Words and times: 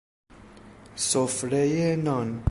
سفره 1.11 1.95
نان 1.95 2.39